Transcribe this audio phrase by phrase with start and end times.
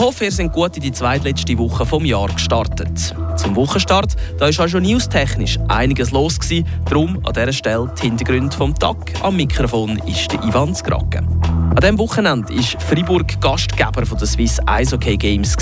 [0.00, 3.14] hoffe, ihr seid gut in die zweitletzte Woche vom Jahr gestartet.
[3.36, 6.66] Zum Wochenstart da ist auch schon newstechnisch einiges los gewesen.
[6.88, 8.96] Darum an dieser Stelle die Hintergründe vom Tag.
[9.22, 11.28] Am Mikrofon ist der Ivan Skraken.
[11.42, 15.54] An diesem Wochenende war Freiburg Gastgeber der Swiss Eishockey Games.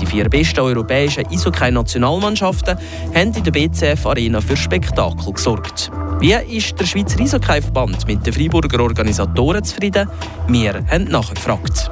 [0.00, 2.78] Die vier besten europäischen Eishockey-Nationalmannschaften
[3.14, 5.90] haben in der BCF Arena für Spektakel gesorgt.
[6.18, 10.08] Wie ist der Schweizer Eishockey-Verband mit den Freiburger Organisatoren zufrieden?
[10.48, 11.90] Wir haben nachgefragt.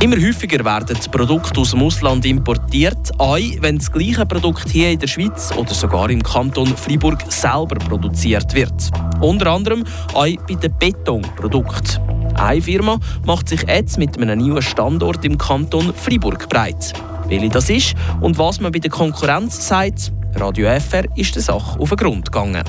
[0.00, 4.98] Immer häufiger werden Produkte aus dem Ausland importiert, auch wenn das gleiche Produkt hier in
[5.00, 8.92] der Schweiz oder sogar im Kanton Freiburg selber produziert wird.
[9.20, 9.82] Unter anderem
[10.14, 12.00] auch bei den Betonprodukten.
[12.36, 16.92] Eine Firma macht sich jetzt mit einem neuen Standort im Kanton Freiburg breit.
[17.26, 21.80] Welche das ist und was man bei der Konkurrenz sagt, Radio FR ist der Sache
[21.80, 22.62] auf den Grund gegangen.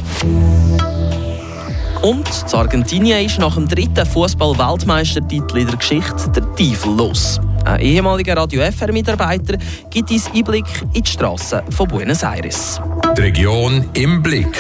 [2.01, 7.41] Und zu Argentinien ist nach dem dritten Fußball-Weltmeistertitel in der Geschichte der Teufel los.
[7.65, 9.57] Ein ehemaliger Radio FR-Mitarbeiter
[9.89, 12.79] gibt uns Einblick in die Straßen von Buenos Aires.
[13.17, 14.57] Die Region im Blick.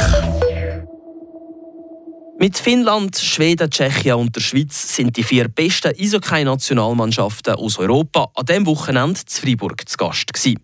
[2.37, 8.45] Mit Finnland, Schweden, Tschechien und der Schweiz sind die vier besten Eishockey-Nationalmannschaften aus Europa an
[8.45, 10.33] diesem Wochenende zu Freiburg zu Gast.
[10.33, 10.59] Gewesen.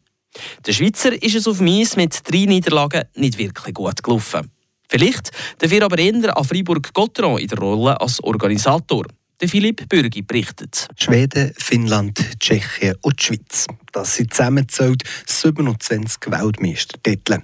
[0.66, 4.52] Der Schweizer ist es auf Eis mit drei Niederlagen nicht wirklich gut gelaufen.
[4.89, 9.05] Vielleicht dafür aber eher an Freiburg-Gotteron in der Rolle als Organisator.
[9.42, 10.88] Der Philipp Bürgi berichtet.
[10.95, 13.67] Schweden, Finnland, Tschechien und die Schweiz.
[13.92, 17.42] Das sind zusammengezählt 27 Weltmeistertitel.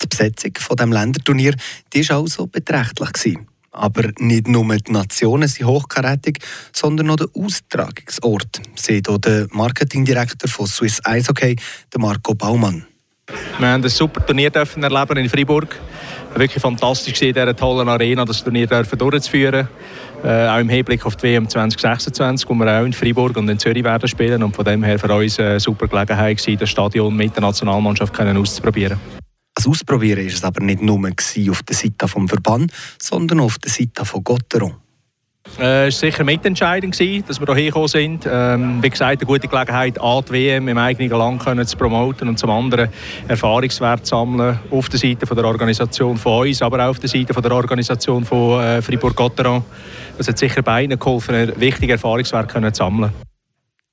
[0.00, 1.54] Die Besetzung von dem Länderturnier
[1.92, 3.12] die war also beträchtlich.
[3.12, 3.48] Gewesen.
[3.72, 6.38] Aber nicht nur die Nationen sind hochkarätig,
[6.72, 11.56] sondern auch der Austragungsort, sieht auch der Marketingdirektor von Swiss Eishockey,
[11.98, 12.86] Marco Baumann.
[13.58, 15.78] Wir haben ein super Turnier erleben in Freiburg.
[16.38, 19.68] Wirklich fantastisch in dieser tollen Arena, das Turnier durchzuführen.
[20.22, 23.58] Äh, auch im Hinblick auf die WM 2026, wo wir auch in Freiburg und in
[23.58, 24.42] Zürich werden spielen.
[24.42, 28.18] Und von dem her für uns eine super Gelegenheit gewesen, das Stadion mit der Nationalmannschaft
[28.20, 28.98] auszuprobieren.
[29.54, 32.70] Das Ausprobieren war es aber nicht nur auf der Seite des Verband,
[33.00, 34.74] sondern auf der Seite von Gotteron.
[35.58, 36.98] Es war sicher mitentscheidend,
[37.28, 38.28] dass wir hierher gekommen sind.
[38.30, 42.38] Ähm, wie gesagt, eine gute Gelegenheit, A, die WM im eigenen Land zu promoten und
[42.38, 42.90] zum anderen
[43.26, 47.08] Erfahrungswert zu sammeln auf der Seite von der Organisation von uns, aber auch auf der
[47.08, 49.64] Seite von der Organisation von äh, Fribourg-Gotteron.
[50.18, 53.12] Das hat sicher beiden geholfen, einen wichtigen Erfahrungswert zu sammeln.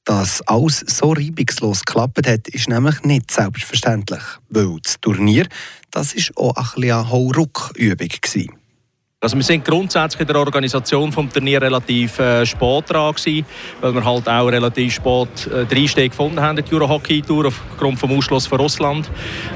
[0.06, 5.48] Dass alles so reibungslos geklappt hat, ist nämlich nicht selbstverständlich, weil das Turnier
[5.94, 8.10] das ist auch ein bisschen eine Hauruck-Übung.
[9.24, 13.46] Also wir sind grundsätzlich in der Organisation des Turnier relativ äh, spät dran gewesen,
[13.80, 18.04] weil wir halt auch relativ spät äh, den Einstieg gefunden haben in die Euro-Hockey-Tour aufgrund
[18.04, 19.10] des Ausschlusses von Russland.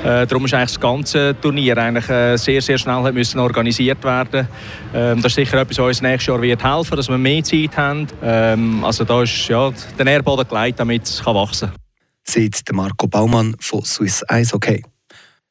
[0.06, 4.48] Äh, darum ist eigentlich das ganze Turnier eigentlich, äh, sehr, sehr schnell müssen organisiert werden.
[4.94, 7.76] Ähm, das ist sicher etwas, was uns nächstes Jahr wird helfen, dass wir mehr Zeit
[7.76, 8.08] haben.
[8.24, 11.78] Ähm, also da ist ja, der Nährboden gelegt, damit es wachsen kann.
[12.24, 14.82] Sieht Marco Baumann von Swiss Eishockey.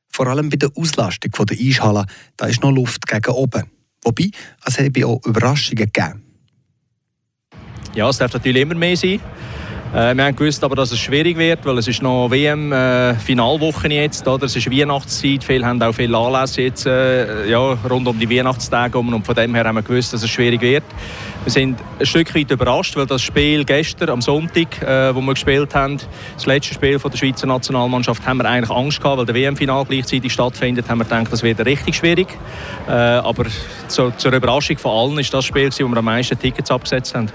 [0.09, 2.07] Vor allem bei der Auslastung der Eishalle,
[2.39, 3.76] da ist noch Luft gegen oben.
[4.07, 4.31] Wobei,
[4.65, 6.23] es habe auch Überraschungen gegeben.
[7.95, 9.21] Ja, es darf natürlich immer mehr sein.
[9.95, 14.03] Äh, wir haben gewusst aber, dass es schwierig wird, weil es ist noch WM-Finalwoche äh,
[14.03, 14.27] jetzt.
[14.27, 14.45] Oder?
[14.45, 17.59] Es ist Weihnachtszeit, viele haben auch viele Anlässe jetzt äh, ja,
[17.89, 20.85] rund um die Weihnachtstage und von dem her haben wir gewusst, dass es schwierig wird.
[21.45, 25.33] Wir sind ein Stück weit überrascht, weil das Spiel gestern am Sonntag, äh, wo wir
[25.33, 25.99] gespielt haben,
[26.35, 29.85] das letzte Spiel von der Schweizer Nationalmannschaft, haben wir eigentlich Angst gehabt, weil der WM-Final
[29.85, 32.27] gleichzeitig stattfindet, haben wir gedacht, das wird richtig schwierig.
[32.89, 33.45] Äh, aber
[33.87, 37.31] zu, zur Überraschung von allen ist das Spiel, wo wir am meisten Tickets abgesetzt haben.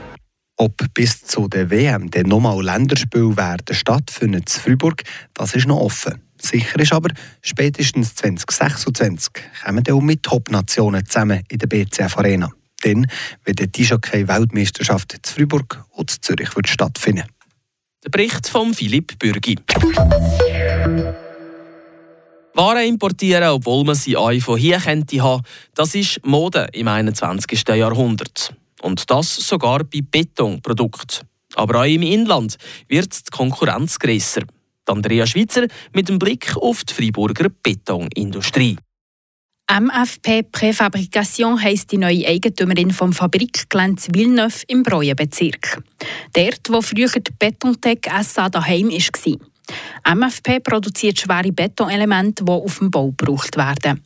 [0.61, 5.01] Ob bis zu der WM dann nochmal Länderspiel werden stattfinden in Freiburg,
[5.33, 6.21] das ist noch offen.
[6.39, 7.09] Sicher ist aber,
[7.41, 9.33] spätestens 2026
[9.65, 12.51] kommen auch mit Top-Nationen zusammen in der BCF Arena
[12.83, 13.07] dann,
[13.43, 17.25] wenn die Tischhockey-Weltmeisterschaft in Freiburg und in Zürich wird stattfinden
[18.03, 19.57] Der Bericht von Philipp Bürgi.
[22.53, 25.41] Waren importieren, obwohl man sie auch von hier könnte haben,
[25.73, 27.67] das ist Mode im 21.
[27.67, 28.53] Jahrhundert.
[28.81, 31.27] Und das sogar bei Betonprodukten.
[31.55, 32.57] Aber auch im Inland
[32.87, 34.41] wird die Konkurrenz grösser.
[34.87, 38.77] Andrea Schweizer mit dem Blick auf die Freiburger Betonindustrie.
[39.71, 45.81] MFP Präfabrikation heisst die neue Eigentümerin vom Fabrikgelände Villeneuve im Breuenbezirk.
[46.33, 50.15] Dort, wo früher die Betontech SA daheim war.
[50.15, 54.01] MFP produziert schwere Betonelemente, die auf dem Bau gebraucht werden.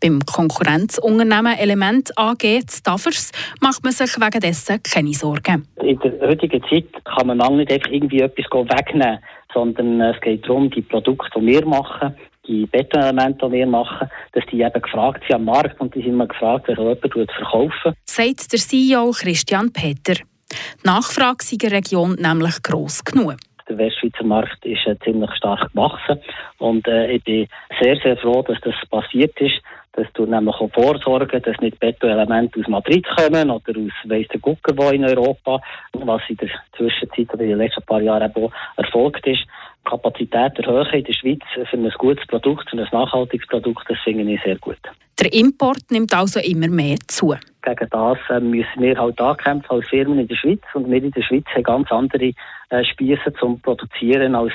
[0.00, 5.66] Beim Konkurrenzunternehmen Element AG Staffers macht man sich wegen dessen keine Sorgen.
[5.82, 9.18] In der heutigen Zeit kann man lange nicht einfach irgendwie etwas wegnehmen,
[9.52, 12.14] sondern es geht darum, die Produkte, die wir machen,
[12.46, 16.14] die Betonelemente, die wir machen, dass die eben gefragt sind am Markt und die sind
[16.14, 20.14] immer gefragt, wer jemand verkaufen Sagt der CEO Christian Peter.
[20.14, 23.36] Die Nachfrage in der Region nämlich gross genug.
[23.68, 26.20] Der Westschweizer Markt ist äh, ziemlich stark gewachsen
[26.58, 27.48] und äh, ich bin
[27.80, 29.60] sehr, sehr froh, dass das passiert ist.
[29.92, 34.40] Das tut nämlich auch vorsorgen, dass nicht Betonelemente aus Madrid kommen oder aus weiss der
[34.40, 35.60] Gucker, wo in Europa,
[35.92, 38.32] was in der Zwischenzeit oder in den letzten paar Jahren
[38.76, 39.44] erfolgt ist.
[39.88, 44.30] Kapazität erhöhen in der Schweiz für ein gutes Produkt, für ein nachhaltiges Produkt, das finde
[44.30, 44.78] ich sehr gut.
[45.20, 47.34] Der Import nimmt also immer mehr zu.
[47.62, 51.10] Gegen das äh, müssen wir halt ankämpfen als Firmen in der Schweiz und wir in
[51.10, 52.32] der Schweiz haben ganz andere
[52.70, 54.52] äh, Spieße zum Produzieren als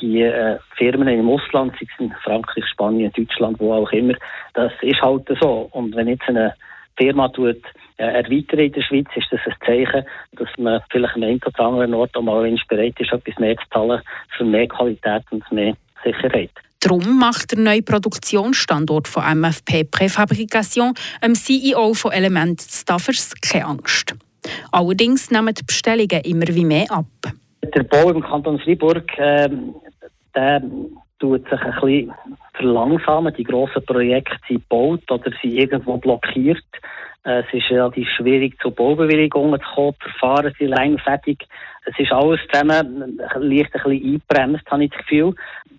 [0.00, 4.14] die äh, Firmen im Ausland, sei es in Frankreich, Spanien, Deutschland, wo auch immer.
[4.54, 5.68] Das ist halt so.
[5.72, 6.54] Und wenn jetzt eine
[6.96, 7.62] Firma tut,
[7.98, 11.60] äh, erweitern in der Schweiz, ist das ein Zeichen, dass man vielleicht an einem oder
[11.60, 14.02] anderen Ort auch mal bereit ist, etwas mehr zu zahlen
[14.36, 16.50] für mehr Qualität und mehr Sicherheit.
[16.80, 24.14] Darum macht der neue Produktionsstandort von MFP Präfabrikation dem CEO von Element Staffers keine Angst.
[24.70, 27.06] Allerdings nehmen die Bestellungen immer wie mehr ab.
[27.74, 29.48] Der Bau im Kanton Freiburg äh,
[30.34, 30.62] der
[31.18, 32.12] tut sich ein bisschen
[32.54, 33.34] verlangsamen.
[33.34, 36.64] Die grossen Projekte sind gebaut oder sind irgendwo blockiert.
[37.24, 39.94] Äh, es ist relativ schwierig, zu Baubewilligungen zu kommen.
[40.04, 41.46] Die Verfahren sind längfertig.
[41.84, 45.34] Es ist alles zusammen leicht ein bisschen eingebremst, habe ich das Gefühl.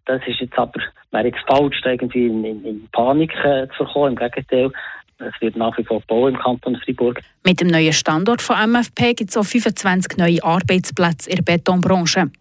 [0.06, 0.80] Das ist jetzt aber,
[1.12, 4.12] wäre jetzt falsch, irgendwie in, in, in Panik äh, zu kommen.
[4.12, 4.72] Im Gegenteil,
[5.20, 7.22] es wird nach wie vor Bau im Kanton Freiburg.
[7.44, 12.32] Mit dem neuen Standort von MFP gibt es auch 25 neue Arbeitsplätze in der Betonbranche.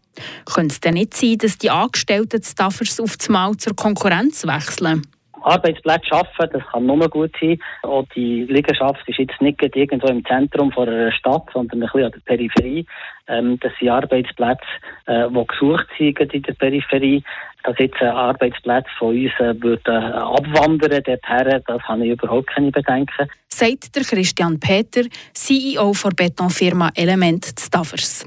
[0.45, 5.03] Könnte es denn nicht sein, dass die Angestellten Staffers auf das Mal zur Konkurrenz wechseln?
[5.47, 7.59] Arbeitsplätze schaffen, das kann nur gut sein.
[7.83, 12.05] Auch die Liegenschaft ist jetzt nicht irgendwo im Zentrum von einer Stadt, sondern ein bisschen
[12.05, 12.87] an der Peripherie.
[13.29, 14.65] Ähm, das sind Arbeitsplätze,
[15.07, 17.23] äh, die gesucht sind in der Peripherie.
[17.63, 22.49] Dass jetzt ein Arbeitsplätze von uns äh, würde, äh, abwandern dorthin, das habe ich überhaupt
[22.49, 23.29] keine Bedenken.
[23.49, 25.03] Sagt der Christian Peter,
[25.33, 28.27] CEO der Betonfirma Element Staffers.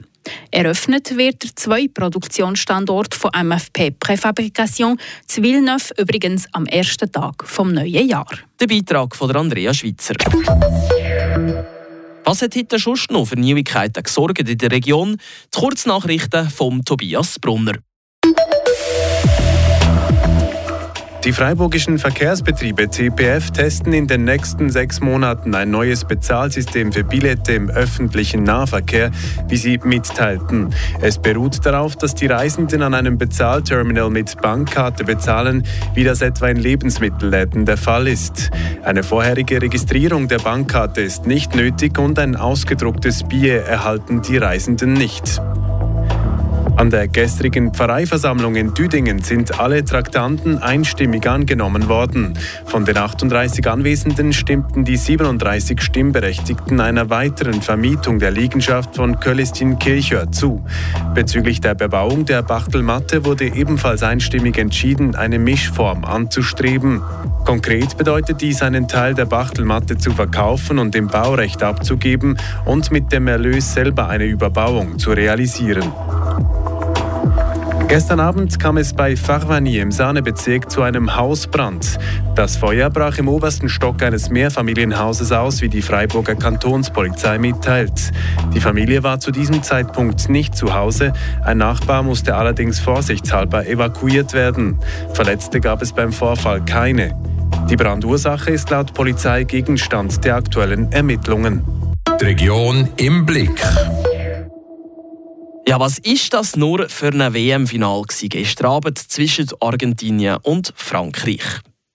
[0.52, 7.74] Eröffnet wird der zweite Produktionsstandort von MFP Präfabrikation zu Villeneuve übrigens am ersten Tag vom
[7.74, 8.30] neuen Jahr.
[8.60, 10.16] Der Beitrag von Andrea Schweitzer.
[12.24, 15.18] Was hat heute schon noch für Neuigkeiten gesorgt in der Region?
[15.54, 17.80] Die Kurznachrichten von Tobias Brunner.
[21.26, 27.52] Die freiburgischen Verkehrsbetriebe CPF testen in den nächsten sechs Monaten ein neues Bezahlsystem für Billette
[27.52, 29.12] im öffentlichen Nahverkehr,
[29.50, 30.74] wie sie mitteilten.
[31.02, 35.64] Es beruht darauf, dass die Reisenden an einem Bezahlterminal mit Bankkarte bezahlen,
[35.94, 38.50] wie das etwa in Lebensmittelläden der Fall ist.
[38.84, 44.94] Eine vorherige Registrierung der Bankkarte ist nicht nötig und ein ausgedrucktes Bier erhalten die Reisenden
[44.94, 45.42] nicht.
[46.80, 52.40] An der gestrigen Pfarreiversammlung in Düdingen sind alle Traktanten einstimmig angenommen worden.
[52.68, 59.78] Von den 38 Anwesenden stimmten die 37 Stimmberechtigten einer weiteren Vermietung der Liegenschaft von Köllistin
[59.78, 60.64] Kirchhör zu.
[61.14, 67.02] Bezüglich der Bebauung der Bachtelmatte wurde ebenfalls einstimmig entschieden, eine Mischform anzustreben.
[67.44, 73.12] Konkret bedeutet dies, einen Teil der Bachtelmatte zu verkaufen und im Baurecht abzugeben und mit
[73.12, 75.92] dem Erlös selber eine Überbauung zu realisieren.
[77.90, 81.98] Gestern Abend kam es bei Farvani im Sahnebezirk zu einem Hausbrand.
[82.36, 88.12] Das Feuer brach im obersten Stock eines Mehrfamilienhauses aus, wie die Freiburger Kantonspolizei mitteilt.
[88.54, 91.14] Die Familie war zu diesem Zeitpunkt nicht zu Hause.
[91.44, 94.78] Ein Nachbar musste allerdings vorsichtshalber evakuiert werden.
[95.14, 97.20] Verletzte gab es beim Vorfall keine.
[97.72, 101.64] Die Brandursache ist laut Polizei Gegenstand der aktuellen Ermittlungen.
[102.22, 103.60] Die Region im Blick.
[105.70, 111.44] Ja, was ist das nur für ein WM-Final gestern Abend zwischen Argentinien und Frankreich?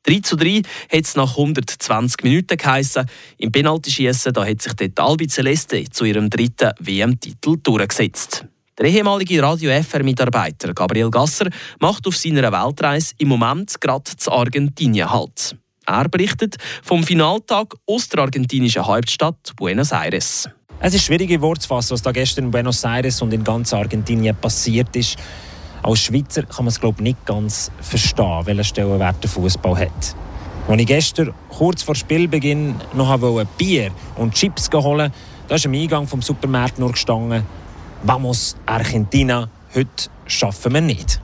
[0.05, 0.63] 3 zu 3
[0.93, 3.05] hat es nach 120 Minuten geheissen.
[3.37, 8.47] Im Penaltyschießen da hat sich dort Albi Celeste zu ihrem dritten WM-Titel durchgesetzt.
[8.79, 11.51] Der ehemalige Radio FR-Mitarbeiter Gabriel Gasser
[11.81, 15.57] macht auf seiner Weltreise im Moment gerade zu Argentinien Halt.
[15.85, 20.49] Er berichtet vom Finaltag aus der argentinischen Hauptstadt Buenos Aires.
[20.87, 23.43] Es ist schwierig in Worte zu fassen, was da gestern in Buenos Aires und in
[23.43, 25.17] ganz Argentinien passiert ist.
[25.83, 30.15] Als Schweizer kann man es glaube ich, nicht ganz verstehen, welchen Stellenwert der Fußball hat.
[30.69, 35.11] Als ich gestern kurz vor Spielbeginn noch wollte Bier und Chips holen
[35.49, 37.45] da ist am Eingang vom Supermarkt nur gestanden,
[38.03, 41.19] «Vamos Argentina, heute schaffen wir nicht».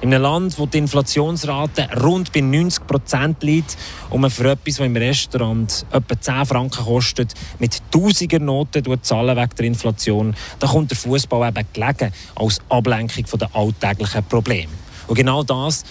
[0.00, 3.76] In einem Land, wo die Inflationsrate rund bei 90 Prozent liegt
[4.08, 9.36] und man für etwas, was im Restaurant etwa 10 Franken kostet, mit tausiger Noten zahlen
[9.36, 14.72] wegen der Inflation, da kommt der Fußball eben gelegen als Ablenkung von den alltäglichen Problemen.
[15.06, 15.84] Und genau das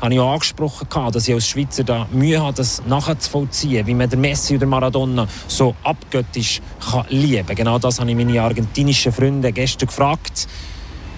[0.00, 4.08] habe ich auch angesprochen, dass ich als Schweizer da Mühe habe, das nachzuvollziehen, wie man
[4.08, 7.56] der Messi oder Maradona so abgöttisch kann lieben kann.
[7.56, 10.48] Genau das habe ich meine argentinischen Freunde gestern gefragt.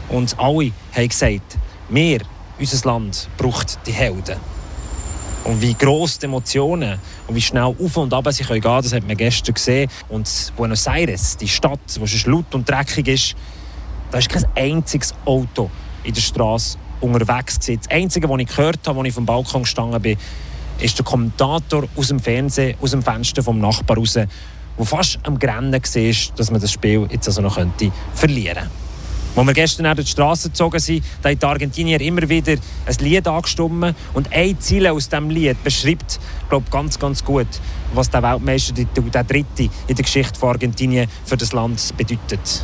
[0.08, 1.58] Und alle haben gesagt,
[1.88, 2.20] wir,
[2.58, 4.36] unser Land, braucht die Helden.
[5.44, 8.92] Und wie gross die Emotionen und wie schnell auf und ab sie gehen können, das
[8.92, 9.90] hat man gestern gesehen.
[10.08, 13.34] Und Buenos Aires, die Stadt, wo es laut und dreckig ist,
[14.10, 15.70] da ist kein einziges Auto
[16.04, 17.58] in der Straße unterwegs.
[17.58, 17.80] Gewesen.
[17.82, 20.16] Das Einzige, was ich gehört habe, als ich vom Balkon gestanden bin,
[20.78, 24.28] ist der Kommentator aus dem Fernsehen, aus dem Fenster vom Nachbar raus, der
[24.84, 28.91] fast am Grennen war, dass man das Spiel jetzt also noch könnte verlieren könnte.
[29.34, 32.94] Als wir gestern auf die Straße gezogen sind, da hat die Argentinier immer wieder ein
[33.00, 33.94] Lied angestimmt.
[34.12, 36.20] Und ein Ziel aus diesem Lied beschreibt,
[36.50, 37.46] glaube ganz, ganz gut,
[37.94, 42.62] was der Weltmeister, der Dritte in der Geschichte von Argentinien für das Land bedeutet.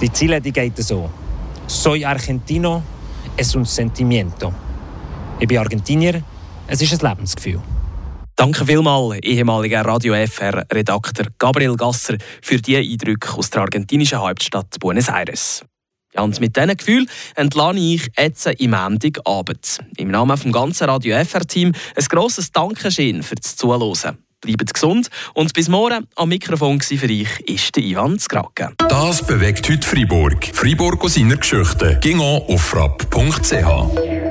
[0.00, 1.10] Die Ziele, die geht so.
[1.66, 2.82] Soy argentino,
[3.36, 4.52] es un sentimiento.
[5.40, 6.22] Ich bin Argentinier,
[6.66, 7.60] es ist ein Lebensgefühl.
[8.34, 15.08] Danke vielmals, ehemaliger Radio FR-Redakteur Gabriel Gasser, für die Eindrücke aus der argentinischen Hauptstadt Buenos
[15.08, 15.62] Aires.
[16.14, 19.78] Ja, und mit diesen Gefühlen entlasse ich jetzt im Abend.
[19.96, 24.18] Im Namen des ganzen Radio FR-Team ein grosses Dankeschön für das Zuhören.
[24.42, 28.72] Bleibt gesund und bis morgen am Mikrofon für euch ist der Ivan Skrake.
[28.76, 30.50] Das bewegt heute Freiburg.
[30.52, 31.98] Freiburg aus seiner Geschichte.
[32.02, 34.21] Ging auf frapp.ch.